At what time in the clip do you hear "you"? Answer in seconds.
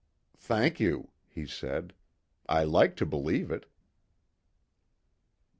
0.79-1.11